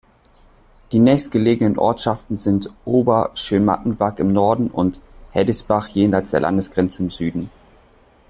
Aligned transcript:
Die 0.91 0.97
nächstgelegenen 0.97 1.77
Ortschaften 1.77 2.35
sind 2.35 2.73
Ober-Schönmattenwag 2.85 4.17
im 4.17 4.33
Norden 4.33 4.71
und 4.71 4.99
Heddesbach 5.29 5.89
jenseits 5.89 6.31
der 6.31 6.39
Landesgrenze 6.39 7.03
im 7.03 7.11
Süden. 7.11 7.51